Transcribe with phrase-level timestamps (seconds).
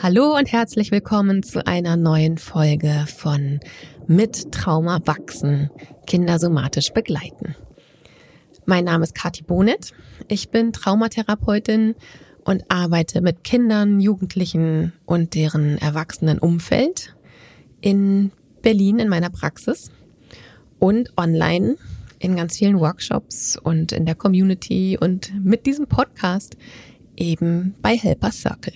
[0.00, 3.58] Hallo und herzlich willkommen zu einer neuen Folge von
[4.06, 5.70] Mit Trauma wachsen,
[6.06, 7.56] Kinder somatisch begleiten.
[8.64, 9.92] Mein Name ist Kati Bonet.
[10.28, 11.96] Ich bin Traumatherapeutin
[12.44, 17.16] und arbeite mit Kindern, Jugendlichen und deren erwachsenen Umfeld
[17.80, 18.30] in
[18.62, 19.90] Berlin in meiner Praxis
[20.78, 21.76] und online
[22.20, 26.56] in ganz vielen Workshops und in der Community und mit diesem Podcast
[27.16, 28.74] eben bei Helper Circle.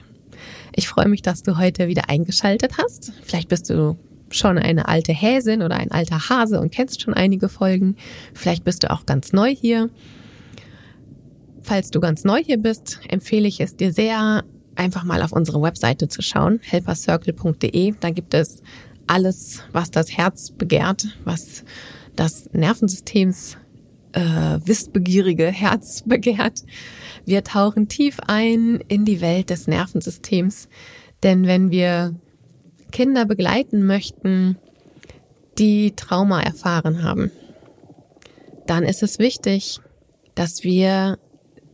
[0.74, 3.12] Ich freue mich, dass du heute wieder eingeschaltet hast.
[3.22, 3.96] Vielleicht bist du
[4.30, 7.96] schon eine alte Häsin oder ein alter Hase und kennst schon einige Folgen.
[8.34, 9.90] Vielleicht bist du auch ganz neu hier.
[11.62, 14.42] Falls du ganz neu hier bist, empfehle ich es dir sehr,
[14.74, 17.94] einfach mal auf unsere Webseite zu schauen, helpercircle.de.
[18.00, 18.62] Da gibt es
[19.06, 21.64] alles, was das Herz begehrt, was
[22.16, 23.58] das Nervensystems
[24.12, 26.62] äh, wissbegierige Herz begehrt.
[27.24, 30.68] Wir tauchen tief ein in die Welt des Nervensystems,
[31.22, 32.14] denn wenn wir
[32.90, 34.56] Kinder begleiten möchten,
[35.58, 37.30] die Trauma erfahren haben,
[38.66, 39.80] dann ist es wichtig,
[40.34, 41.18] dass wir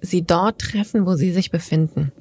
[0.01, 2.13] sie dort treffen, wo sie sich befinden.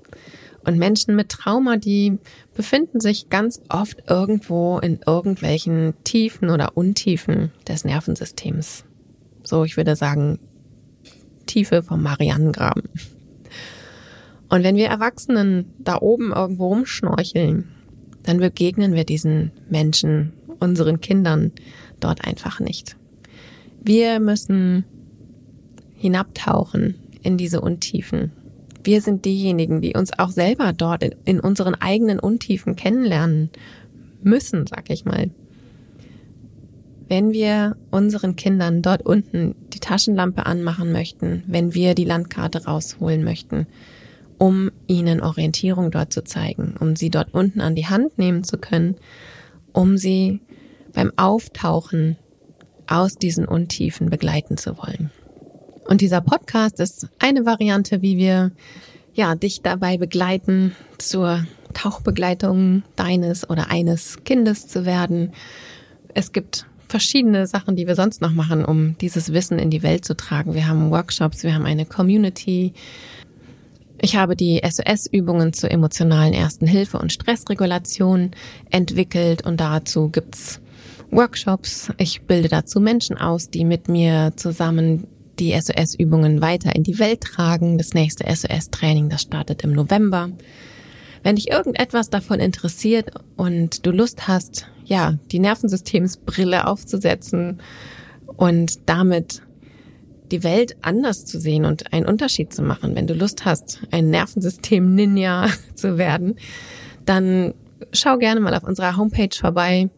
[0.65, 2.17] Und Menschen mit Trauma, die
[2.53, 8.83] befinden sich ganz oft irgendwo in irgendwelchen Tiefen oder Untiefen des Nervensystems.
[9.47, 10.39] So, ich würde sagen,
[11.45, 12.83] Tiefe vom Marianengraben.
[14.49, 17.69] Und wenn wir Erwachsenen da oben irgendwo rumschnorcheln,
[18.23, 21.53] dann begegnen wir diesen Menschen, unseren Kindern
[22.01, 22.97] dort einfach nicht.
[23.81, 24.83] Wir müssen
[25.95, 28.33] hinabtauchen in diese Untiefen.
[28.83, 33.49] Wir sind diejenigen, die uns auch selber dort in, in unseren eigenen Untiefen kennenlernen
[34.21, 35.29] müssen, sag ich mal.
[37.09, 43.23] Wenn wir unseren Kindern dort unten die Taschenlampe anmachen möchten, wenn wir die Landkarte rausholen
[43.23, 43.65] möchten,
[44.37, 48.57] um ihnen Orientierung dort zu zeigen, um sie dort unten an die Hand nehmen zu
[48.57, 48.95] können,
[49.71, 50.41] um sie
[50.93, 52.17] beim Auftauchen
[52.87, 55.11] aus diesen Untiefen begleiten zu wollen.
[55.85, 58.51] Und dieser Podcast ist eine Variante, wie wir
[59.13, 65.31] ja dich dabei begleiten, zur Tauchbegleitung deines oder eines Kindes zu werden.
[66.13, 70.05] Es gibt verschiedene Sachen, die wir sonst noch machen, um dieses Wissen in die Welt
[70.05, 70.53] zu tragen.
[70.53, 72.73] Wir haben Workshops, wir haben eine Community,
[73.99, 78.31] ich habe die SOS-Übungen zur emotionalen Ersten Hilfe und Stressregulation
[78.69, 80.61] entwickelt und dazu gibt's
[81.09, 81.91] Workshops.
[81.97, 85.07] Ich bilde dazu Menschen aus, die mit mir zusammen
[85.39, 87.77] die SOS-Übungen weiter in die Welt tragen.
[87.77, 90.29] Das nächste SOS-Training, das startet im November.
[91.23, 97.61] Wenn dich irgendetwas davon interessiert und du Lust hast, ja, die Nervensystemsbrille aufzusetzen
[98.25, 99.41] und damit
[100.31, 102.95] die Welt anders zu sehen und einen Unterschied zu machen.
[102.95, 106.35] Wenn du Lust hast, ein Nervensystem-Ninja zu werden,
[107.05, 107.53] dann
[107.91, 109.89] schau gerne mal auf unserer Homepage vorbei.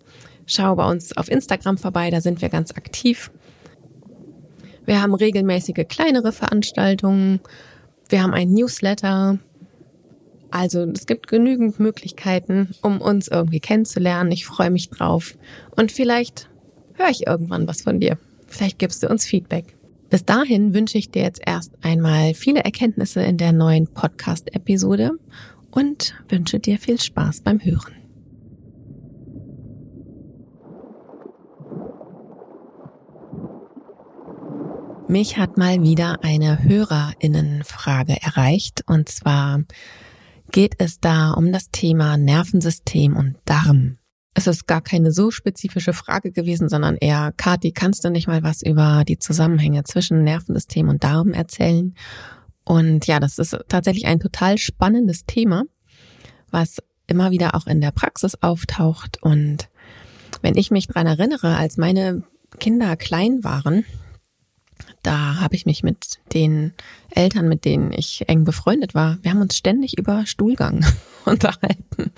[0.45, 3.31] Schau bei uns auf Instagram vorbei, da sind wir ganz aktiv.
[4.85, 7.41] Wir haben regelmäßige kleinere Veranstaltungen.
[8.07, 9.38] Wir haben ein Newsletter.
[10.52, 14.32] Also es gibt genügend Möglichkeiten, um uns irgendwie kennenzulernen.
[14.32, 15.38] Ich freue mich drauf.
[15.76, 16.50] Und vielleicht
[16.96, 18.18] höre ich irgendwann was von dir.
[18.48, 19.76] Vielleicht gibst du uns Feedback.
[20.10, 25.12] Bis dahin wünsche ich dir jetzt erst einmal viele Erkenntnisse in der neuen Podcast-Episode
[25.70, 27.94] und wünsche dir viel Spaß beim Hören.
[35.08, 39.62] Mich hat mal wieder eine Hörerinnenfrage erreicht und zwar
[40.52, 44.00] geht es da um das Thema Nervensystem und Darm
[44.40, 48.44] es ist gar keine so spezifische Frage gewesen, sondern eher, Kathi, kannst du nicht mal
[48.44, 51.94] was über die Zusammenhänge zwischen Nervensystem und Darm erzählen?
[52.64, 55.64] Und ja, das ist tatsächlich ein total spannendes Thema,
[56.52, 56.78] was
[57.08, 59.18] immer wieder auch in der Praxis auftaucht.
[59.22, 59.70] Und
[60.42, 62.24] wenn ich mich dran erinnere, als meine
[62.60, 63.84] Kinder klein waren,
[65.04, 66.74] da habe ich mich mit den
[67.12, 70.86] Eltern, mit denen ich eng befreundet war, wir haben uns ständig über Stuhlgang
[71.26, 72.12] unterhalten,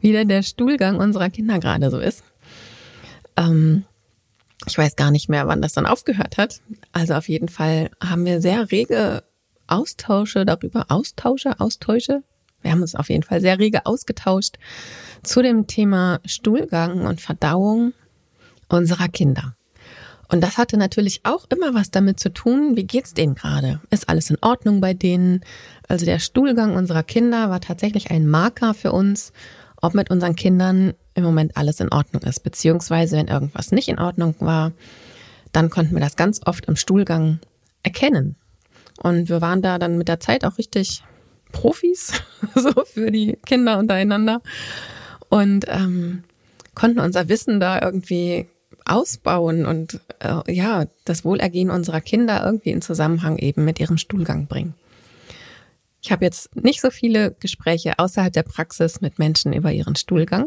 [0.00, 2.22] wie denn der Stuhlgang unserer Kinder gerade so ist.
[3.36, 3.84] Ähm,
[4.66, 6.60] ich weiß gar nicht mehr, wann das dann aufgehört hat.
[6.92, 9.22] Also auf jeden Fall haben wir sehr rege
[9.66, 12.22] Austausche darüber, Austausche, Austausche.
[12.62, 14.58] Wir haben uns auf jeden Fall sehr rege ausgetauscht
[15.22, 17.92] zu dem Thema Stuhlgang und Verdauung
[18.68, 19.57] unserer Kinder.
[20.28, 23.80] Und das hatte natürlich auch immer was damit zu tun, wie geht's denen gerade?
[23.90, 25.40] Ist alles in Ordnung bei denen?
[25.88, 29.32] Also der Stuhlgang unserer Kinder war tatsächlich ein Marker für uns,
[29.80, 32.40] ob mit unseren Kindern im Moment alles in Ordnung ist.
[32.40, 34.72] Beziehungsweise, wenn irgendwas nicht in Ordnung war,
[35.52, 37.38] dann konnten wir das ganz oft im Stuhlgang
[37.82, 38.36] erkennen.
[39.00, 41.04] Und wir waren da dann mit der Zeit auch richtig
[41.52, 42.12] Profis,
[42.54, 44.42] so für die Kinder untereinander.
[45.30, 46.24] Und ähm,
[46.74, 48.46] konnten unser Wissen da irgendwie
[48.88, 54.46] ausbauen und äh, ja, das Wohlergehen unserer Kinder irgendwie in Zusammenhang eben mit ihrem Stuhlgang
[54.46, 54.74] bringen.
[56.00, 60.46] Ich habe jetzt nicht so viele Gespräche außerhalb der Praxis mit Menschen über ihren Stuhlgang,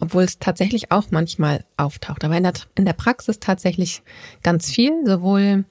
[0.00, 2.24] obwohl es tatsächlich auch manchmal auftaucht.
[2.24, 4.02] Aber in der, in der Praxis tatsächlich
[4.42, 5.64] ganz viel, sowohl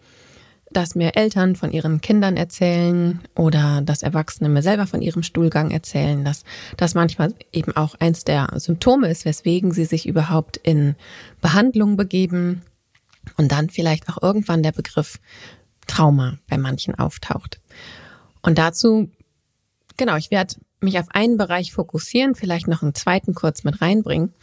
[0.72, 5.72] dass mir Eltern von ihren Kindern erzählen oder dass Erwachsene mir selber von ihrem Stuhlgang
[5.72, 6.44] erzählen, dass
[6.78, 10.96] das manchmal eben auch eins der Symptome ist, weswegen sie sich überhaupt in
[11.42, 12.62] Behandlung begeben
[13.38, 15.20] und dann vielleicht auch irgendwann der Begriff
[15.88, 17.60] Trauma bei manchen auftaucht.
[18.42, 19.10] Und dazu,
[19.98, 24.34] genau, ich werde mich auf einen Bereich fokussieren, vielleicht noch einen zweiten kurz mit reinbringen,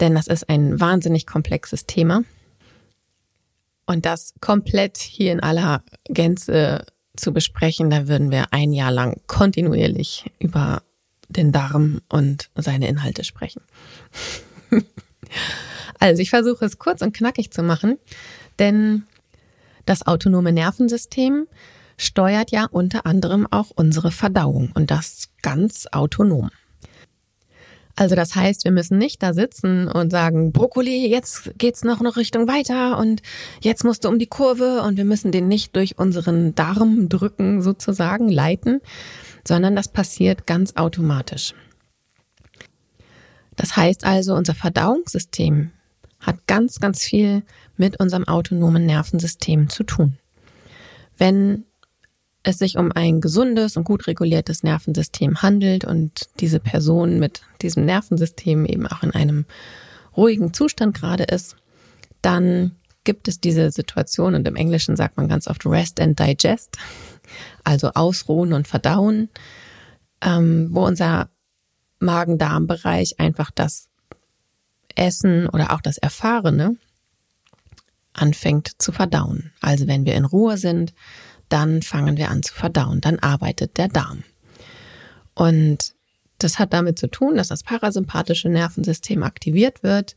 [0.00, 2.22] denn das ist ein wahnsinnig komplexes Thema.
[3.88, 6.84] Und das komplett hier in aller Gänze
[7.16, 10.82] zu besprechen, da würden wir ein Jahr lang kontinuierlich über
[11.30, 13.62] den Darm und seine Inhalte sprechen.
[15.98, 17.96] also ich versuche es kurz und knackig zu machen,
[18.58, 19.04] denn
[19.86, 21.46] das autonome Nervensystem
[21.96, 26.50] steuert ja unter anderem auch unsere Verdauung und das ganz autonom.
[27.98, 32.16] Also das heißt, wir müssen nicht da sitzen und sagen, Brokkoli, jetzt geht's noch eine
[32.16, 33.22] Richtung weiter und
[33.60, 37.60] jetzt musst du um die Kurve und wir müssen den nicht durch unseren Darm drücken
[37.60, 38.80] sozusagen leiten,
[39.44, 41.54] sondern das passiert ganz automatisch.
[43.56, 45.72] Das heißt also, unser Verdauungssystem
[46.20, 47.42] hat ganz, ganz viel
[47.76, 50.18] mit unserem autonomen Nervensystem zu tun.
[51.16, 51.64] Wenn
[52.42, 57.84] es sich um ein gesundes und gut reguliertes Nervensystem handelt und diese Person mit diesem
[57.84, 59.44] Nervensystem eben auch in einem
[60.16, 61.56] ruhigen Zustand gerade ist,
[62.22, 62.72] dann
[63.04, 66.76] gibt es diese Situation und im Englischen sagt man ganz oft Rest and Digest,
[67.64, 69.28] also Ausruhen und Verdauen,
[70.20, 71.30] ähm, wo unser
[72.00, 73.88] Magen-Darm-Bereich einfach das
[74.94, 76.76] Essen oder auch das Erfahrene
[78.12, 79.52] anfängt zu verdauen.
[79.60, 80.92] Also wenn wir in Ruhe sind,
[81.48, 84.24] dann fangen wir an zu verdauen, dann arbeitet der Darm.
[85.34, 85.94] Und
[86.38, 90.16] das hat damit zu tun, dass das parasympathische Nervensystem aktiviert wird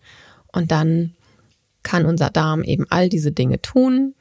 [0.52, 1.14] und dann
[1.84, 4.14] kann unser Darm eben all diese Dinge tun,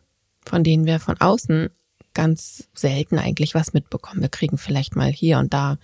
[0.44, 1.68] von denen wir von außen
[2.14, 4.22] ganz selten eigentlich was mitbekommen.
[4.22, 5.78] Wir kriegen vielleicht mal hier und da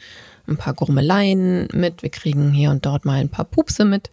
[0.47, 4.11] ein paar Gurmeleien mit, wir kriegen hier und dort mal ein paar Pupse mit,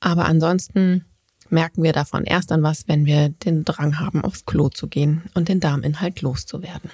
[0.00, 1.04] aber ansonsten
[1.52, 5.22] merken wir davon erst dann was, wenn wir den Drang haben, aufs Klo zu gehen
[5.34, 6.90] und den Darminhalt loszuwerden.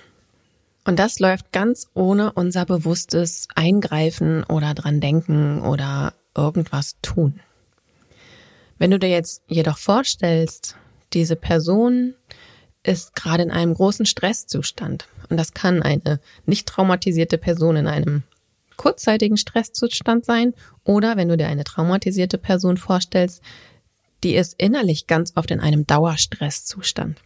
[0.84, 7.40] Und das läuft ganz ohne unser bewusstes Eingreifen oder dran denken oder irgendwas tun.
[8.78, 10.76] Wenn du dir jetzt jedoch vorstellst,
[11.12, 12.14] diese Person
[12.82, 18.22] ist gerade in einem großen Stresszustand und das kann eine nicht traumatisierte Person in einem
[18.76, 20.54] kurzzeitigen Stresszustand sein
[20.84, 23.42] oder wenn du dir eine traumatisierte Person vorstellst,
[24.24, 27.20] die ist innerlich ganz oft in einem Dauerstresszustand.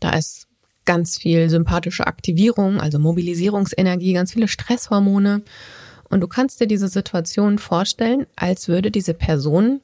[0.00, 0.46] Da ist
[0.84, 5.42] ganz viel sympathische Aktivierung, also Mobilisierungsenergie, ganz viele Stresshormone.
[6.08, 9.80] Und du kannst dir diese Situation vorstellen, als würde diese Person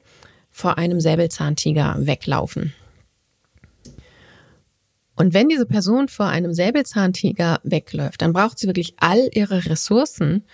[0.51, 2.73] vor einem Säbelzahntiger weglaufen.
[5.15, 10.45] Und wenn diese Person vor einem Säbelzahntiger wegläuft, dann braucht sie wirklich all ihre Ressourcen,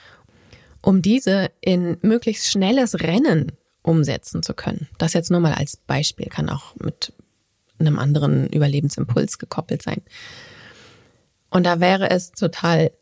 [0.82, 4.88] um diese in möglichst schnelles Rennen umsetzen zu können.
[4.98, 7.12] Das jetzt nur mal als Beispiel, kann auch mit
[7.78, 10.02] einem anderen Überlebensimpuls gekoppelt sein.
[11.50, 12.92] Und da wäre es total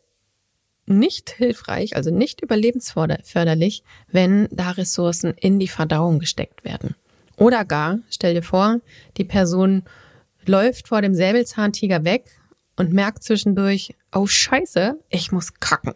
[0.85, 6.95] nicht hilfreich, also nicht überlebensförderlich, wenn da Ressourcen in die Verdauung gesteckt werden.
[7.37, 8.81] Oder gar, stell dir vor,
[9.17, 9.83] die Person
[10.45, 12.39] läuft vor dem Säbelzahntiger weg
[12.75, 15.93] und merkt zwischendurch, oh scheiße, ich muss kacken.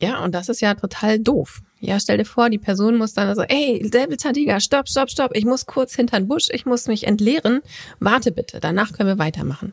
[0.00, 1.62] Ja, und das ist ja total doof.
[1.80, 5.44] Ja, stell dir vor, die Person muss dann so, ey, Säbelzahntiger, stopp, stopp, stopp, ich
[5.44, 7.60] muss kurz hinter den Busch, ich muss mich entleeren.
[7.98, 9.72] Warte bitte, danach können wir weitermachen.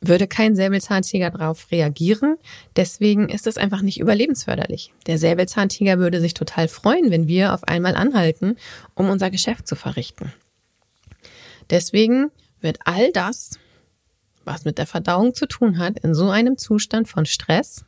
[0.00, 2.36] Würde kein Säbelzahntiger darauf reagieren.
[2.76, 4.92] Deswegen ist es einfach nicht überlebensförderlich.
[5.06, 8.56] Der Säbelzahntiger würde sich total freuen, wenn wir auf einmal anhalten,
[8.94, 10.32] um unser Geschäft zu verrichten.
[11.70, 13.58] Deswegen wird all das,
[14.44, 17.84] was mit der Verdauung zu tun hat, in so einem Zustand von Stress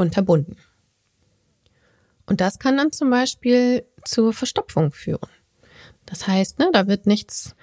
[0.00, 0.56] unterbunden.
[2.26, 5.28] Und das kann dann zum Beispiel zur Verstopfung führen.
[6.06, 7.54] Das heißt, ne, da wird nichts,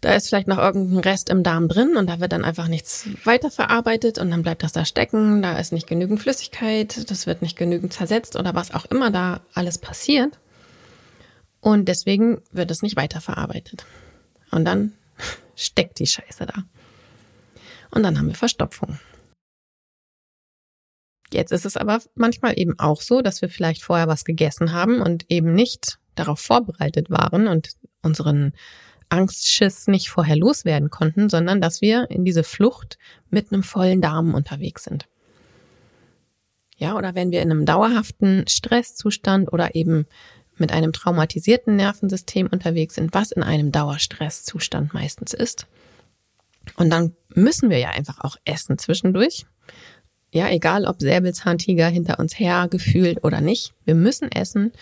[0.00, 3.08] da ist vielleicht noch irgendein Rest im Darm drin und da wird dann einfach nichts
[3.24, 7.56] weiterverarbeitet und dann bleibt das da stecken, da ist nicht genügend Flüssigkeit, das wird nicht
[7.56, 10.38] genügend zersetzt oder was auch immer da alles passiert.
[11.60, 13.86] Und deswegen wird es nicht weiterverarbeitet.
[14.50, 14.92] Und dann
[15.56, 16.64] steckt die Scheiße da.
[17.90, 18.98] und dann haben wir Verstopfung.
[21.34, 25.02] Jetzt ist es aber manchmal eben auch so, dass wir vielleicht vorher was gegessen haben
[25.02, 27.70] und eben nicht darauf vorbereitet waren und
[28.02, 28.52] unseren
[29.08, 32.98] Angstschiss nicht vorher loswerden konnten, sondern dass wir in diese Flucht
[33.30, 35.08] mit einem vollen Darm unterwegs sind.
[36.76, 40.06] Ja, oder wenn wir in einem dauerhaften Stresszustand oder eben
[40.56, 45.66] mit einem traumatisierten Nervensystem unterwegs sind, was in einem Dauerstresszustand meistens ist.
[46.76, 49.46] Und dann müssen wir ja einfach auch essen zwischendurch.
[50.34, 53.72] Ja, egal ob Säbelzahntiger hinter uns her gefühlt oder nicht.
[53.84, 54.72] Wir müssen essen.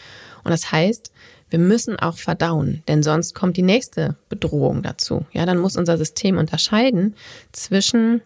[0.44, 1.12] Und das heißt,
[1.50, 5.26] wir müssen auch verdauen, denn sonst kommt die nächste Bedrohung dazu.
[5.30, 7.16] Ja, dann muss unser System unterscheiden
[7.52, 8.22] zwischen,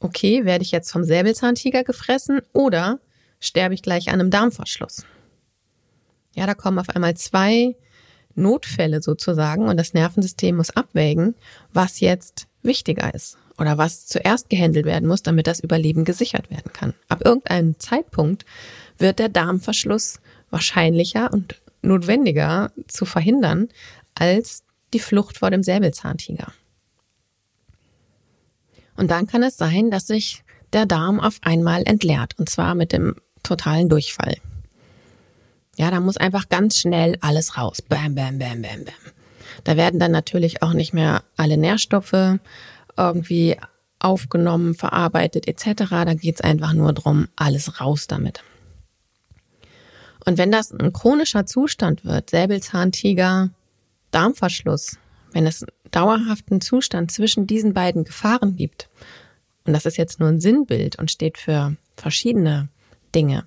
[0.00, 3.00] okay, werde ich jetzt vom Säbelzahntiger gefressen oder
[3.38, 5.04] sterbe ich gleich an einem Darmverschluss.
[6.34, 7.76] Ja, da kommen auf einmal zwei
[8.34, 11.34] Notfälle sozusagen und das Nervensystem muss abwägen,
[11.74, 16.72] was jetzt wichtiger ist oder was zuerst gehandelt werden muss, damit das Überleben gesichert werden
[16.72, 16.94] kann.
[17.08, 18.44] Ab irgendeinem Zeitpunkt
[18.98, 20.20] wird der Darmverschluss
[20.50, 23.68] wahrscheinlicher und notwendiger zu verhindern
[24.14, 26.52] als die Flucht vor dem Säbelzahntiger.
[28.96, 32.92] Und dann kann es sein, dass sich der Darm auf einmal entleert und zwar mit
[32.92, 34.36] dem totalen Durchfall.
[35.76, 37.82] Ja, da muss einfach ganz schnell alles raus.
[37.82, 38.94] Bam, bam, bam, bam, bam.
[39.64, 42.38] Da werden dann natürlich auch nicht mehr alle Nährstoffe
[42.96, 43.56] irgendwie
[43.98, 45.84] aufgenommen, verarbeitet etc.
[45.88, 48.42] Da geht's einfach nur drum, alles raus damit.
[50.24, 53.50] Und wenn das ein chronischer Zustand wird, Säbelzahntiger,
[54.10, 54.98] Darmverschluss,
[55.32, 58.88] wenn es dauerhaften Zustand zwischen diesen beiden Gefahren gibt,
[59.66, 62.68] und das ist jetzt nur ein Sinnbild und steht für verschiedene
[63.14, 63.46] Dinge,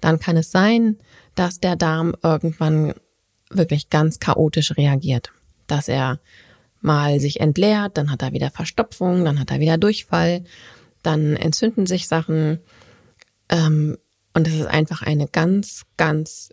[0.00, 0.98] dann kann es sein,
[1.34, 2.94] dass der Darm irgendwann
[3.50, 5.32] wirklich ganz chaotisch reagiert,
[5.66, 6.20] dass er
[6.80, 10.44] mal sich entleert, dann hat er wieder Verstopfung, dann hat er wieder Durchfall,
[11.02, 12.60] dann entzünden sich Sachen.
[13.48, 13.98] Ähm,
[14.34, 16.50] und es ist einfach eine ganz, ganz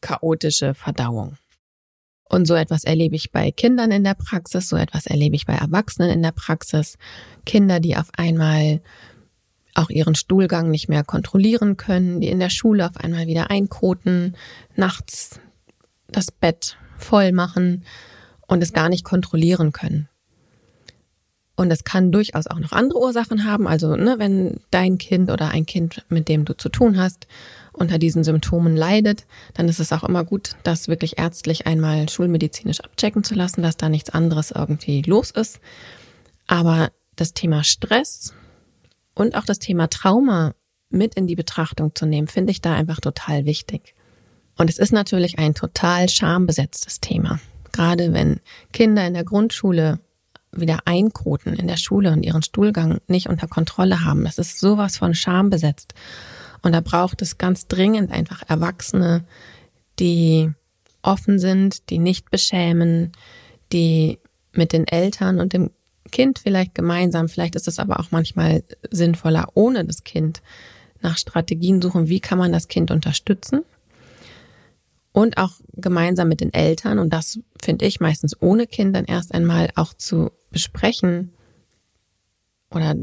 [0.00, 1.36] chaotische Verdauung.
[2.28, 5.52] Und so etwas erlebe ich bei Kindern in der Praxis, so etwas erlebe ich bei
[5.52, 6.96] Erwachsenen in der Praxis.
[7.44, 8.80] Kinder, die auf einmal
[9.74, 14.36] auch ihren Stuhlgang nicht mehr kontrollieren können, die in der Schule auf einmal wieder einkoten,
[14.76, 15.40] nachts
[16.08, 17.84] das Bett voll machen
[18.52, 20.10] und es gar nicht kontrollieren können.
[21.56, 23.66] Und es kann durchaus auch noch andere Ursachen haben.
[23.66, 27.26] Also, ne, wenn dein Kind oder ein Kind, mit dem du zu tun hast,
[27.72, 32.80] unter diesen Symptomen leidet, dann ist es auch immer gut, das wirklich ärztlich einmal schulmedizinisch
[32.80, 35.58] abchecken zu lassen, dass da nichts anderes irgendwie los ist.
[36.46, 38.34] Aber das Thema Stress
[39.14, 40.52] und auch das Thema Trauma
[40.90, 43.94] mit in die Betrachtung zu nehmen, finde ich da einfach total wichtig.
[44.58, 47.40] Und es ist natürlich ein total schambesetztes Thema.
[47.72, 48.40] Gerade wenn
[48.72, 49.98] Kinder in der Grundschule
[50.54, 54.24] wieder einkoten in der Schule und ihren Stuhlgang nicht unter Kontrolle haben.
[54.24, 55.94] Das ist sowas von Scham besetzt.
[56.62, 59.24] Und da braucht es ganz dringend einfach Erwachsene,
[59.98, 60.50] die
[61.02, 63.12] offen sind, die nicht beschämen,
[63.72, 64.18] die
[64.52, 65.70] mit den Eltern und dem
[66.10, 70.42] Kind vielleicht gemeinsam, vielleicht ist es aber auch manchmal sinnvoller ohne das Kind,
[71.00, 73.62] nach Strategien suchen, wie kann man das Kind unterstützen.
[75.12, 79.34] Und auch gemeinsam mit den Eltern, und das finde ich meistens ohne Kind dann erst
[79.34, 81.32] einmal auch zu besprechen
[82.70, 82.94] oder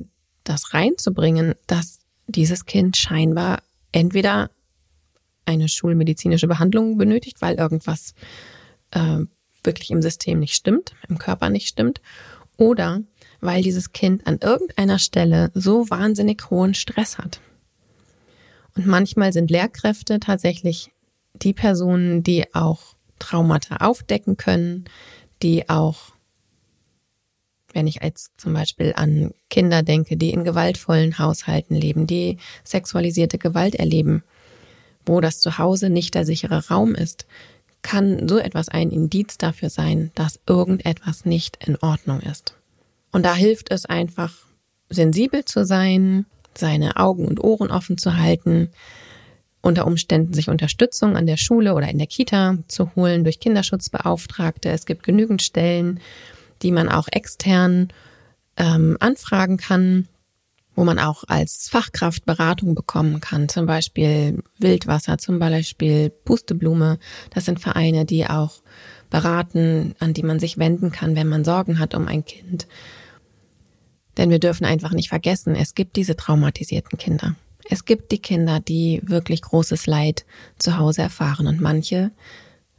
[0.44, 3.62] das reinzubringen, dass dieses Kind scheinbar
[3.92, 4.50] entweder
[5.46, 8.13] eine schulmedizinische Behandlung benötigt, weil irgendwas
[8.92, 9.20] äh,
[9.63, 12.01] wirklich im System nicht stimmt, im Körper nicht stimmt,
[12.58, 13.01] oder
[13.42, 17.39] weil dieses Kind an irgendeiner Stelle so wahnsinnig hohen Stress hat.
[18.75, 20.92] Und manchmal sind Lehrkräfte tatsächlich
[21.34, 24.86] die Personen, die auch Traumata aufdecken können,
[25.42, 26.14] die auch,
[27.74, 33.38] wenn ich jetzt zum Beispiel an Kinder denke, die in gewaltvollen Haushalten leben, die sexualisierte
[33.38, 34.24] Gewalt erleben,
[35.06, 37.26] wo das Zuhause nicht der sichere Raum ist,
[37.82, 42.56] kann so etwas ein Indiz dafür sein, dass irgendetwas nicht in Ordnung ist.
[43.12, 44.34] Und da hilft es einfach,
[44.90, 48.70] sensibel zu sein, seine Augen und Ohren offen zu halten,
[49.62, 54.70] unter Umständen sich Unterstützung an der Schule oder in der Kita zu holen durch Kinderschutzbeauftragte.
[54.70, 56.00] Es gibt genügend Stellen,
[56.62, 57.89] die man auch extern
[58.58, 60.08] ähm, anfragen kann,
[60.75, 67.00] wo man auch als Fachkraft Beratung bekommen kann, zum Beispiel Wildwasser, zum Beispiel Pusteblume.
[67.32, 68.62] Das sind Vereine, die auch
[69.10, 72.68] beraten, an die man sich wenden kann, wenn man Sorgen hat um ein Kind.
[74.18, 77.36] Denn wir dürfen einfach nicht vergessen, es gibt diese traumatisierten Kinder.
[77.70, 80.26] Es gibt die Kinder, die wirklich großes Leid
[80.58, 82.12] zu Hause erfahren und manche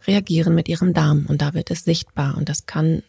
[0.06, 3.02] reagieren mit ihrem Darm und da wird es sichtbar und das kann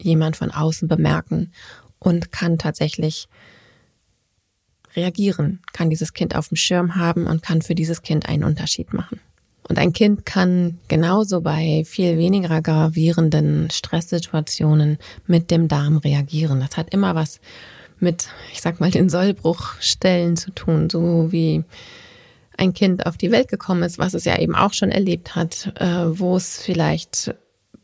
[0.00, 1.52] jemand von außen bemerken
[1.98, 3.28] und kann tatsächlich
[4.96, 8.92] reagieren, kann dieses Kind auf dem Schirm haben und kann für dieses Kind einen Unterschied
[8.92, 9.20] machen.
[9.68, 16.60] Und ein Kind kann genauso bei viel weniger gravierenden Stresssituationen mit dem Darm reagieren.
[16.60, 17.40] Das hat immer was
[18.00, 21.64] mit, ich sag mal, den Sollbruchstellen zu tun, so wie
[22.56, 25.72] ein Kind auf die Welt gekommen ist, was es ja eben auch schon erlebt hat,
[25.78, 27.34] äh, wo es vielleicht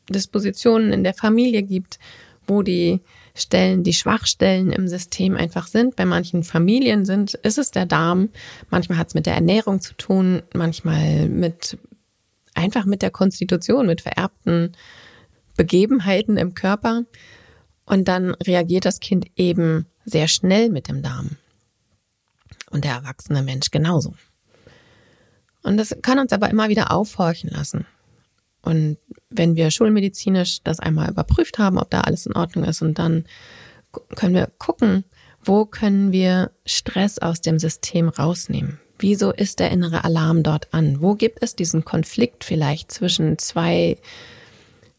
[0.08, 1.98] Dispositionen in der Familie gibt,
[2.46, 3.00] wo die
[3.34, 5.96] Stellen, die Schwachstellen im System einfach sind.
[5.96, 8.28] Bei manchen Familien sind, ist es der Darm.
[8.70, 11.78] Manchmal hat es mit der Ernährung zu tun, manchmal mit
[12.54, 14.72] einfach mit der Konstitution, mit vererbten
[15.56, 17.02] Begebenheiten im Körper.
[17.86, 21.36] Und dann reagiert das Kind eben sehr schnell mit dem Darm.
[22.70, 24.14] Und der erwachsene Mensch genauso.
[25.62, 27.86] Und das kann uns aber immer wieder aufhorchen lassen.
[28.62, 28.96] Und
[29.30, 33.24] wenn wir schulmedizinisch das einmal überprüft haben, ob da alles in Ordnung ist, und dann
[34.14, 35.04] können wir gucken,
[35.42, 38.80] wo können wir Stress aus dem System rausnehmen?
[38.98, 41.02] Wieso ist der innere Alarm dort an?
[41.02, 43.98] Wo gibt es diesen Konflikt vielleicht zwischen zwei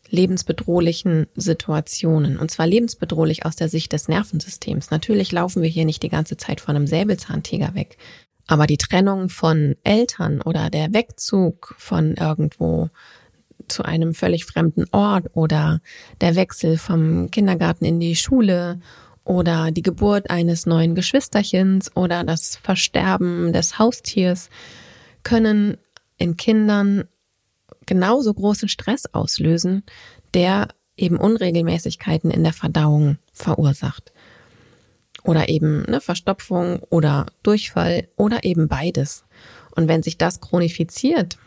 [0.09, 2.37] lebensbedrohlichen Situationen?
[2.37, 4.91] Und zwar lebensbedrohlich aus der Sicht des Nervensystems.
[4.91, 7.97] Natürlich laufen wir hier nicht die ganze Zeit von einem Säbelzahntiger weg.
[8.47, 12.89] Aber die Trennung von Eltern oder der Wegzug von irgendwo
[13.67, 15.81] zu einem völlig fremden Ort oder
[16.21, 18.79] der Wechsel vom Kindergarten in die Schule
[19.23, 24.49] oder die Geburt eines neuen Geschwisterchens oder das Versterben des Haustiers
[25.23, 25.77] können
[26.17, 27.05] in Kindern
[27.85, 29.83] genauso großen Stress auslösen,
[30.33, 34.11] der eben Unregelmäßigkeiten in der Verdauung verursacht.
[35.23, 39.25] Oder eben eine Verstopfung oder Durchfall oder eben beides.
[39.75, 41.37] Und wenn sich das chronifiziert,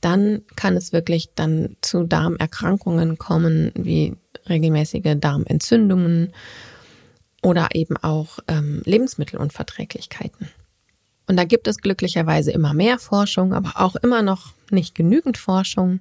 [0.00, 4.14] dann kann es wirklich dann zu Darmerkrankungen kommen, wie
[4.48, 6.32] regelmäßige Darmentzündungen
[7.42, 10.48] oder eben auch ähm, Lebensmittelunverträglichkeiten.
[11.30, 16.00] Und da gibt es glücklicherweise immer mehr Forschung, aber auch immer noch nicht genügend Forschung,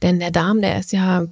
[0.00, 1.26] denn der Darm, der ist ja,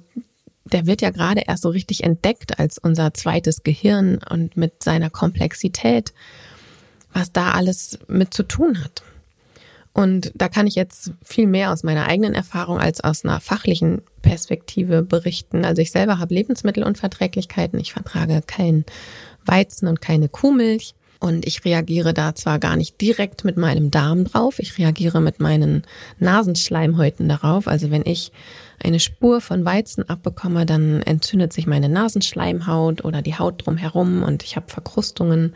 [0.65, 5.09] der wird ja gerade erst so richtig entdeckt als unser zweites Gehirn und mit seiner
[5.09, 6.13] Komplexität,
[7.13, 9.03] was da alles mit zu tun hat.
[9.93, 14.01] Und da kann ich jetzt viel mehr aus meiner eigenen Erfahrung als aus einer fachlichen
[14.21, 15.63] Perspektive berichten.
[15.63, 17.79] Also ich selber habe Lebensmittelunverträglichkeiten.
[17.79, 18.83] Ich vertrage kein
[19.45, 20.93] Weizen und keine Kuhmilch.
[21.19, 25.41] Und ich reagiere da zwar gar nicht direkt mit meinem Darm drauf, ich reagiere mit
[25.41, 25.83] meinen
[26.19, 27.67] Nasenschleimhäuten darauf.
[27.67, 28.31] Also wenn ich
[28.81, 34.43] eine Spur von Weizen abbekomme, dann entzündet sich meine Nasenschleimhaut oder die Haut drumherum und
[34.43, 35.55] ich habe Verkrustungen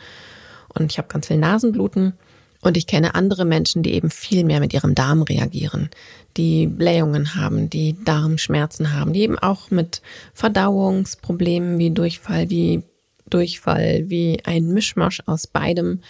[0.68, 2.14] und ich habe ganz viel Nasenbluten.
[2.60, 5.90] Und ich kenne andere Menschen, die eben viel mehr mit ihrem Darm reagieren,
[6.38, 10.02] die Blähungen haben, die Darmschmerzen haben, die eben auch mit
[10.34, 12.84] Verdauungsproblemen wie Durchfall, wie
[13.30, 16.02] Durchfall, wie ein Mischmasch aus beidem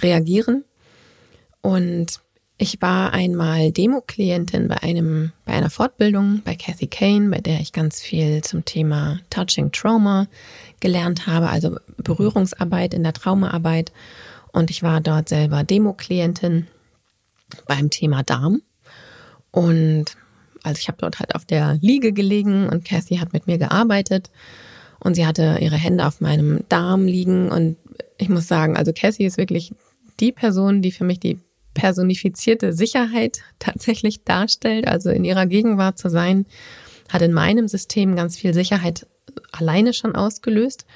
[0.00, 0.64] reagieren.
[1.60, 2.20] Und
[2.58, 7.72] ich war einmal Demo-Klientin bei einem, bei einer Fortbildung bei Kathy Kane, bei der ich
[7.72, 10.26] ganz viel zum Thema Touching Trauma
[10.80, 13.92] gelernt habe, also Berührungsarbeit in der Traumaarbeit.
[14.52, 16.66] Und ich war dort selber Demo-Klientin
[17.66, 18.62] beim Thema Darm.
[19.50, 20.16] Und
[20.62, 24.30] also ich habe dort halt auf der Liege gelegen und Cassie hat mit mir gearbeitet
[25.00, 27.76] und sie hatte ihre Hände auf meinem Darm liegen und
[28.18, 29.72] ich muss sagen, also Cassie ist wirklich
[30.20, 31.38] die Person, die für mich die
[31.74, 34.88] personifizierte Sicherheit tatsächlich darstellt.
[34.88, 36.46] Also in ihrer Gegenwart zu sein,
[37.08, 39.06] hat in meinem System ganz viel Sicherheit
[39.52, 40.86] alleine schon ausgelöst.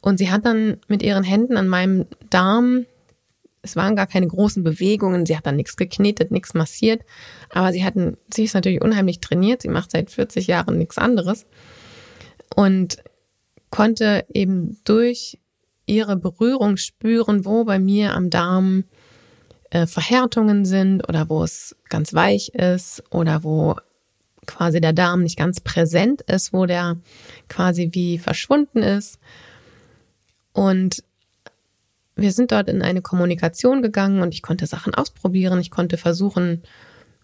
[0.00, 2.86] Und sie hat dann mit ihren Händen an meinem Darm,
[3.62, 7.02] es waren gar keine großen Bewegungen, sie hat dann nichts geknetet, nichts massiert,
[7.50, 11.46] aber sie hatten, sie ist natürlich unheimlich trainiert, sie macht seit 40 Jahren nichts anderes
[12.56, 12.96] und
[13.72, 15.40] konnte eben durch
[15.86, 18.84] ihre Berührung spüren, wo bei mir am Darm
[19.70, 23.74] äh, Verhärtungen sind oder wo es ganz weich ist oder wo
[24.46, 26.98] quasi der Darm nicht ganz präsent ist, wo der
[27.48, 29.18] quasi wie verschwunden ist.
[30.52, 31.02] Und
[32.14, 35.58] wir sind dort in eine Kommunikation gegangen und ich konnte Sachen ausprobieren.
[35.60, 36.62] Ich konnte versuchen,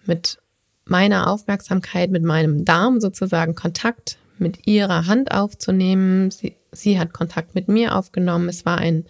[0.06, 0.38] mit
[0.86, 6.30] meiner Aufmerksamkeit, mit meinem Darm sozusagen Kontakt mit ihrer Hand aufzunehmen.
[6.30, 8.48] Sie, sie hat Kontakt mit mir aufgenommen.
[8.48, 9.04] Es war ein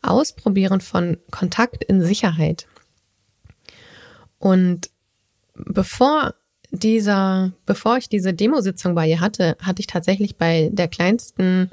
[0.00, 2.66] Ausprobieren von Kontakt in Sicherheit.
[4.38, 4.90] Und
[5.54, 6.34] bevor
[6.70, 11.70] dieser, bevor ich diese Demositzung bei ihr hatte, hatte ich tatsächlich bei der kleinsten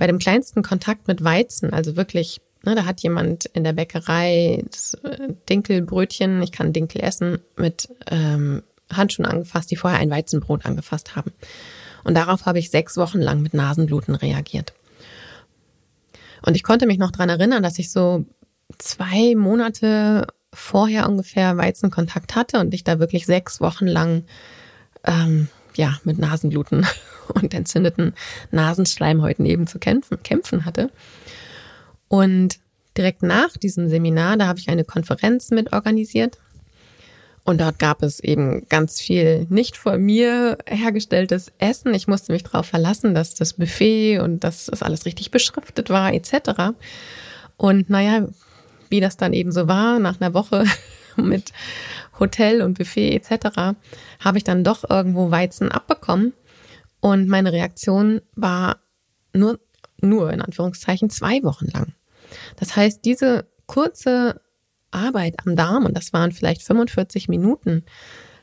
[0.00, 4.64] bei dem kleinsten Kontakt mit Weizen, also wirklich, ne, da hat jemand in der Bäckerei
[4.70, 10.64] das äh, Dinkelbrötchen, ich kann Dinkel essen, mit ähm, Handschuhen angefasst, die vorher ein Weizenbrot
[10.64, 11.32] angefasst haben.
[12.04, 14.72] Und darauf habe ich sechs Wochen lang mit Nasenbluten reagiert.
[16.42, 18.24] Und ich konnte mich noch dran erinnern, dass ich so
[18.78, 24.24] zwei Monate vorher ungefähr Weizenkontakt hatte und ich da wirklich sechs Wochen lang
[25.04, 26.86] ähm, ja mit Nasenbluten
[27.34, 28.14] und entzündeten
[28.50, 30.90] Nasenschleimhäuten eben zu kämpfen, kämpfen hatte.
[32.08, 32.58] Und
[32.96, 36.38] direkt nach diesem Seminar, da habe ich eine Konferenz mit organisiert.
[37.44, 41.94] Und dort gab es eben ganz viel nicht von mir hergestelltes Essen.
[41.94, 46.12] Ich musste mich darauf verlassen, dass das Buffet und dass das alles richtig beschriftet war,
[46.12, 46.74] etc.
[47.56, 48.28] Und naja,
[48.90, 50.64] wie das dann eben so war, nach einer Woche
[51.16, 51.52] mit
[52.18, 53.74] Hotel und Buffet etc.,
[54.20, 56.34] habe ich dann doch irgendwo Weizen abbekommen.
[57.00, 58.80] Und meine Reaktion war
[59.32, 59.58] nur,
[60.00, 61.94] nur in Anführungszeichen zwei Wochen lang.
[62.56, 64.40] Das heißt, diese kurze
[64.90, 67.84] Arbeit am Darm, und das waren vielleicht 45 Minuten,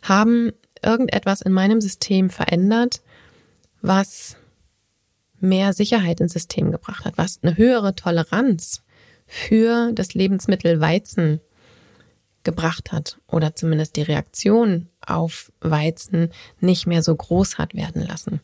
[0.01, 0.51] haben
[0.83, 3.01] irgendetwas in meinem System verändert,
[3.81, 4.37] was
[5.39, 8.83] mehr Sicherheit ins System gebracht hat, was eine höhere Toleranz
[9.25, 11.41] für das Lebensmittel Weizen
[12.43, 18.41] gebracht hat oder zumindest die Reaktion auf Weizen nicht mehr so groß hat werden lassen.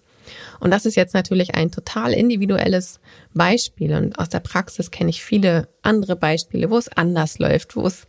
[0.59, 2.99] Und das ist jetzt natürlich ein total individuelles
[3.33, 3.93] Beispiel.
[3.93, 8.07] Und aus der Praxis kenne ich viele andere Beispiele, wo es anders läuft, wo es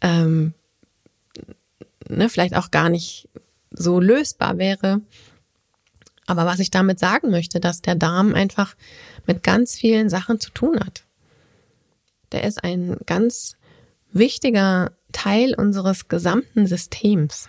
[0.00, 0.54] ähm,
[2.08, 3.28] ne, vielleicht auch gar nicht
[3.70, 5.00] so lösbar wäre.
[6.26, 8.76] Aber was ich damit sagen möchte, dass der Darm einfach
[9.26, 11.04] mit ganz vielen Sachen zu tun hat.
[12.32, 13.56] Der ist ein ganz
[14.12, 17.48] wichtiger Teil unseres gesamten Systems.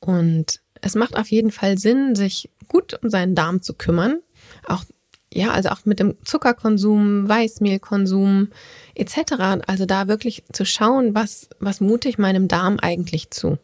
[0.00, 4.20] Und es macht auf jeden Fall Sinn, sich gut um seinen Darm zu kümmern.
[4.66, 4.84] Auch,
[5.32, 8.48] ja, also auch mit dem Zuckerkonsum, Weißmehlkonsum
[8.94, 9.64] etc.
[9.66, 13.58] Also da wirklich zu schauen, was, was mute ich meinem Darm eigentlich zu.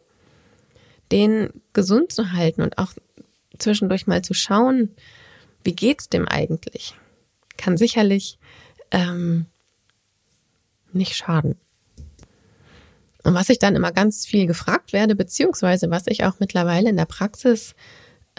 [1.11, 2.93] Den gesund zu halten und auch
[3.57, 4.95] zwischendurch mal zu schauen,
[5.63, 6.95] wie geht's dem eigentlich?
[7.57, 8.39] Kann sicherlich
[8.91, 9.47] ähm,
[10.93, 11.55] nicht schaden.
[13.23, 16.97] Und was ich dann immer ganz viel gefragt werde, beziehungsweise was ich auch mittlerweile in
[16.97, 17.75] der Praxis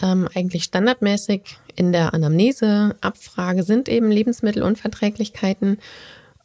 [0.02, 1.42] ähm, eigentlich standardmäßig
[1.76, 5.78] in der Anamnese abfrage, sind eben Lebensmittelunverträglichkeiten.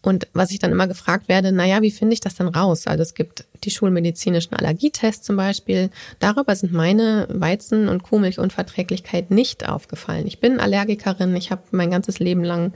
[0.01, 2.85] Und was ich dann immer gefragt werde, naja, wie finde ich das dann raus?
[2.85, 5.89] Also es gibt die schulmedizinischen Allergietests zum Beispiel.
[6.19, 10.27] Darüber sind meine Weizen- und Kuhmilchunverträglichkeit nicht aufgefallen.
[10.27, 12.73] Ich bin Allergikerin, ich habe mein ganzes Leben lang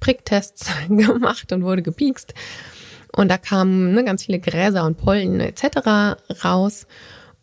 [0.00, 2.32] Pricktests gemacht und wurde gepiekst.
[3.14, 6.16] Und da kamen ne, ganz viele Gräser und Pollen etc.
[6.42, 6.86] raus.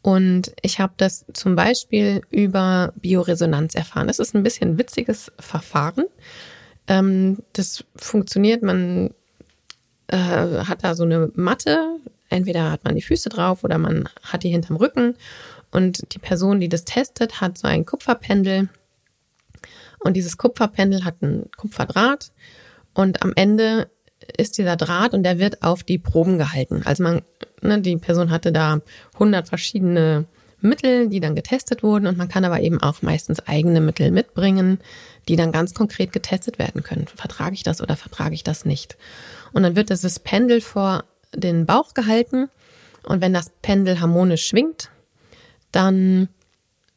[0.02, 4.08] Und ich habe das zum Beispiel über Bioresonanz erfahren.
[4.08, 6.06] Das ist ein bisschen witziges Verfahren.
[6.88, 9.14] Ähm, das funktioniert, man
[10.08, 11.98] äh, hat da so eine Matte.
[12.30, 15.16] Entweder hat man die Füße drauf oder man hat die hinterm Rücken.
[15.72, 18.70] Und die Person, die das testet, hat so ein Kupferpendel.
[20.00, 22.32] Und dieses Kupferpendel hat einen Kupferdraht.
[22.94, 23.90] Und am Ende
[24.38, 26.82] ist dieser Draht und der wird auf die Proben gehalten.
[26.86, 27.22] Also man,
[27.62, 28.82] ne, die Person hatte da
[29.14, 30.26] 100 verschiedene
[30.62, 34.80] Mittel, die dann getestet wurden und man kann aber eben auch meistens eigene Mittel mitbringen,
[35.28, 37.08] die dann ganz konkret getestet werden können.
[37.08, 38.98] Vertrage ich das oder vertrage ich das nicht?
[39.54, 42.50] Und dann wird dieses Pendel vor den Bauch gehalten
[43.04, 44.90] und wenn das Pendel harmonisch schwingt,
[45.72, 46.28] dann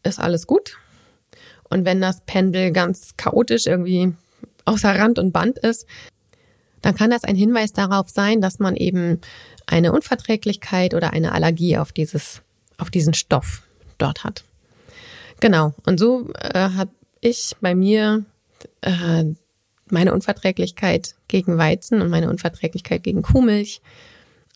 [0.03, 0.79] ist alles gut.
[1.68, 4.12] Und wenn das Pendel ganz chaotisch irgendwie
[4.64, 5.87] außer Rand und Band ist,
[6.83, 9.21] dann kann das ein Hinweis darauf sein, dass man eben
[9.66, 12.42] eine Unverträglichkeit oder eine Allergie auf dieses,
[12.77, 13.62] auf diesen Stoff
[13.99, 14.45] dort hat.
[15.40, 15.75] Genau.
[15.87, 16.90] Und so äh, habe
[17.21, 18.25] ich bei mir
[18.83, 19.25] äh,
[19.88, 23.81] meine Unverträglichkeit gegen Weizen und meine Unverträglichkeit gegen Kuhmilch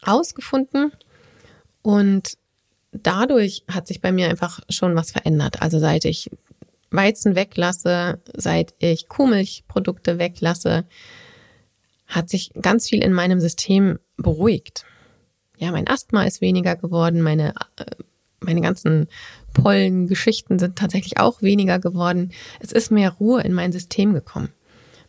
[0.03, 0.93] ausgefunden.
[1.83, 2.37] Und
[2.93, 5.63] dadurch hat sich bei mir einfach schon was verändert.
[5.63, 6.31] Also seit ich
[6.91, 10.85] Weizen weglasse, seit ich Kuhmilchprodukte weglasse,
[12.07, 14.85] hat sich ganz viel in meinem System beruhigt.
[15.59, 17.85] Ja, mein Asthma ist weniger geworden, meine, äh,
[18.41, 19.09] meine ganzen
[19.55, 22.33] Pollengeschichten sind tatsächlich auch weniger geworden.
[22.61, 24.51] Es ist mehr Ruhe in mein System gekommen.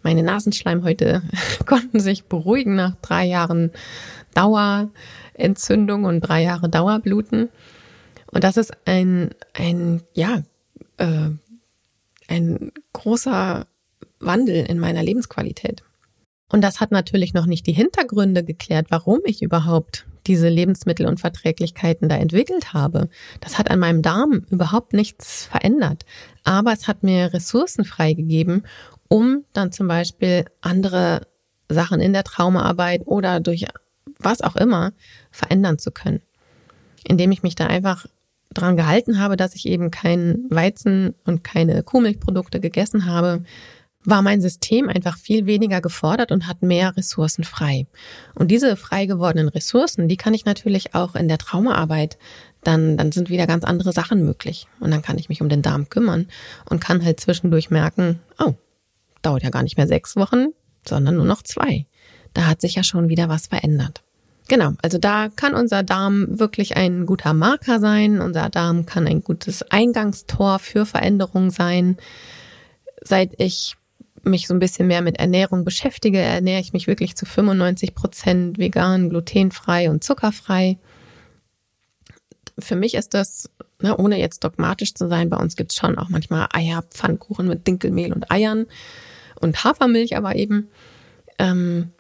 [0.03, 1.21] Meine Nasenschleimhäute
[1.65, 3.71] konnten sich beruhigen nach drei Jahren
[4.33, 7.49] Dauerentzündung und drei Jahre Dauerbluten.
[8.31, 10.43] Und das ist ein, ein, ja,
[10.97, 11.29] äh,
[12.27, 13.67] ein großer
[14.19, 15.83] Wandel in meiner Lebensqualität.
[16.49, 22.15] Und das hat natürlich noch nicht die Hintergründe geklärt, warum ich überhaupt diese Lebensmittelunverträglichkeiten da
[22.15, 23.10] entwickelt habe.
[23.41, 26.05] Das hat an meinem Darm überhaupt nichts verändert.
[26.43, 28.63] Aber es hat mir Ressourcen freigegeben,
[29.07, 31.21] um dann zum Beispiel andere
[31.69, 33.65] Sachen in der Traumaarbeit oder durch
[34.19, 34.93] was auch immer
[35.31, 36.21] verändern zu können.
[37.03, 38.05] Indem ich mich da einfach
[38.53, 43.43] dran gehalten habe, dass ich eben kein Weizen und keine Kuhmilchprodukte gegessen habe,
[44.07, 47.87] war mein System einfach viel weniger gefordert und hat mehr Ressourcen frei.
[48.35, 52.17] Und diese frei gewordenen Ressourcen, die kann ich natürlich auch in der Traumaarbeit,
[52.63, 54.65] dann, dann sind wieder ganz andere Sachen möglich.
[54.79, 56.27] Und dann kann ich mich um den Darm kümmern
[56.69, 58.53] und kann halt zwischendurch merken, oh,
[59.23, 60.47] dauert ja gar nicht mehr sechs Wochen,
[60.87, 61.85] sondern nur noch zwei.
[62.33, 64.03] Da hat sich ja schon wieder was verändert.
[64.47, 68.21] Genau, also da kann unser Darm wirklich ein guter Marker sein.
[68.21, 71.97] Unser Darm kann ein gutes Eingangstor für Veränderungen sein.
[73.03, 73.75] Seit ich
[74.23, 78.58] mich so ein bisschen mehr mit Ernährung beschäftige, ernähre ich mich wirklich zu 95 Prozent
[78.58, 80.77] vegan, glutenfrei und zuckerfrei.
[82.60, 83.49] Für mich ist das,
[83.82, 87.67] ne, ohne jetzt dogmatisch zu sein, bei uns gibt's schon auch manchmal Eier, Pfannkuchen mit
[87.67, 88.65] Dinkelmehl und Eiern
[89.39, 90.69] und Hafermilch aber eben.
[91.39, 91.91] Ähm,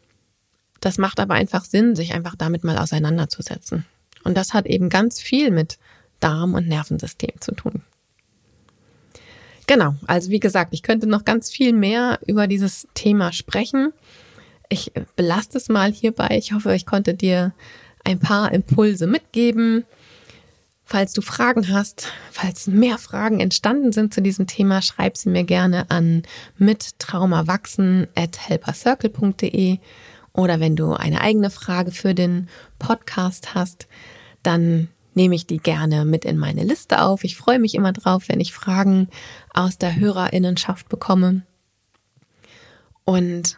[0.79, 3.85] das macht aber einfach Sinn, sich einfach damit mal auseinanderzusetzen.
[4.23, 5.77] Und das hat eben ganz viel mit
[6.19, 7.83] Darm- und Nervensystem zu tun.
[9.67, 13.91] Genau, also wie gesagt, ich könnte noch ganz viel mehr über dieses Thema sprechen.
[14.69, 16.37] Ich belaste es mal hierbei.
[16.37, 17.53] Ich hoffe, ich konnte dir
[18.05, 19.85] ein paar Impulse mitgeben.
[20.85, 25.43] Falls du Fragen hast, falls mehr Fragen entstanden sind zu diesem Thema, schreib sie mir
[25.43, 26.23] gerne an
[26.57, 29.79] mittraumawachsen at helpercircle.de
[30.31, 32.47] oder wenn du eine eigene Frage für den
[32.79, 33.87] Podcast hast,
[34.43, 37.23] dann nehme ich die gerne mit in meine Liste auf.
[37.23, 39.09] Ich freue mich immer drauf, wenn ich Fragen
[39.51, 41.41] aus der Hörerinnenschaft bekomme.
[43.03, 43.57] Und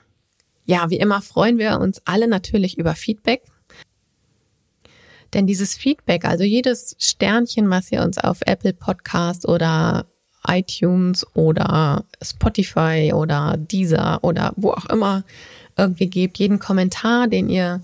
[0.66, 3.44] ja, wie immer freuen wir uns alle natürlich über Feedback.
[5.34, 10.06] Denn dieses Feedback, also jedes Sternchen, was ihr uns auf Apple Podcast oder
[10.48, 15.26] iTunes oder Spotify oder Deezer oder wo auch immer
[15.78, 17.82] irgendwie gebt, jeden Kommentar, den ihr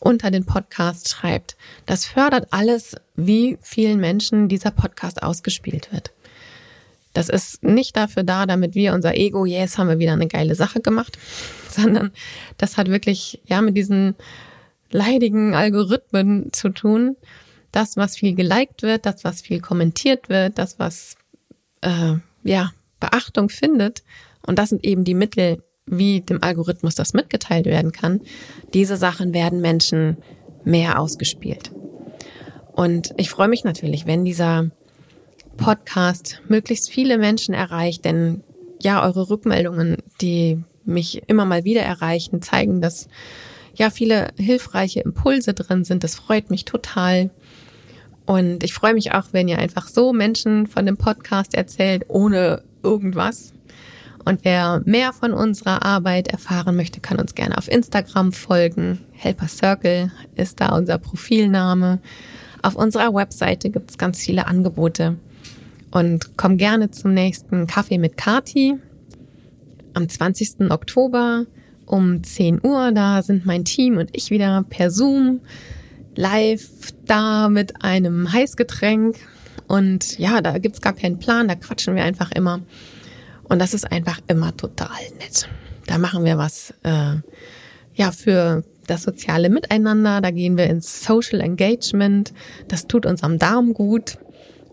[0.00, 1.56] unter den Podcast schreibt.
[1.86, 6.12] Das fördert alles, wie vielen Menschen dieser Podcast ausgespielt wird.
[7.12, 10.54] Das ist nicht dafür da, damit wir unser Ego, yes, haben wir wieder eine geile
[10.54, 11.18] Sache gemacht,
[11.70, 12.12] sondern
[12.58, 14.14] das hat wirklich, ja, mit diesen
[14.90, 17.16] leidigen Algorithmen zu tun.
[17.72, 21.16] Das, was viel geliked wird, das, was viel kommentiert wird, das, was,
[21.80, 24.02] äh, ja, Beachtung findet.
[24.46, 28.20] Und das sind eben die Mittel, wie dem Algorithmus das mitgeteilt werden kann,
[28.74, 30.16] diese Sachen werden Menschen
[30.64, 31.70] mehr ausgespielt.
[32.72, 34.70] Und ich freue mich natürlich, wenn dieser
[35.56, 38.42] Podcast möglichst viele Menschen erreicht, denn
[38.82, 43.08] ja, eure Rückmeldungen, die mich immer mal wieder erreichen, zeigen, dass
[43.74, 46.04] ja viele hilfreiche Impulse drin sind.
[46.04, 47.30] Das freut mich total.
[48.26, 52.62] Und ich freue mich auch, wenn ihr einfach so Menschen von dem Podcast erzählt, ohne
[52.82, 53.52] irgendwas.
[54.26, 58.98] Und wer mehr von unserer Arbeit erfahren möchte, kann uns gerne auf Instagram folgen.
[59.12, 62.00] Helper Circle ist da unser Profilname.
[62.60, 65.14] Auf unserer Webseite gibt es ganz viele Angebote.
[65.92, 68.74] Und komm gerne zum nächsten Kaffee mit Kati
[69.94, 70.70] am 20.
[70.70, 71.46] Oktober
[71.86, 72.90] um 10 Uhr.
[72.90, 75.40] Da sind mein Team und ich wieder per Zoom
[76.16, 76.68] live
[77.04, 79.18] da mit einem Heißgetränk.
[79.68, 82.62] Und ja, da gibt's gar keinen Plan, da quatschen wir einfach immer.
[83.48, 85.48] Und das ist einfach immer total nett.
[85.86, 87.14] Da machen wir was äh,
[87.94, 90.20] ja für das soziale Miteinander.
[90.20, 92.32] Da gehen wir ins Social Engagement.
[92.68, 94.18] Das tut unserem Darm gut.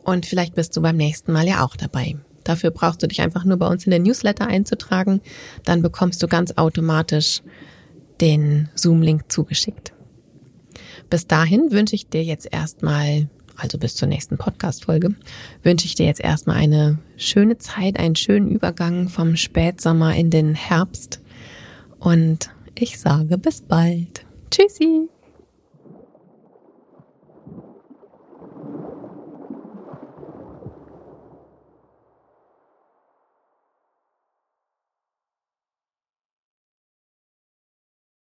[0.03, 2.17] Und vielleicht bist du beim nächsten Mal ja auch dabei.
[2.43, 5.21] Dafür brauchst du dich einfach nur bei uns in den Newsletter einzutragen.
[5.63, 7.41] Dann bekommst du ganz automatisch
[8.19, 9.93] den Zoom-Link zugeschickt.
[11.09, 15.15] Bis dahin wünsche ich dir jetzt erstmal also bis zur nächsten Podcast-Folge,
[15.63, 20.55] wünsche ich dir jetzt erstmal eine schöne Zeit, einen schönen Übergang vom Spätsommer in den
[20.55, 21.21] Herbst.
[21.99, 24.25] Und ich sage bis bald.
[24.51, 25.09] Tschüssi!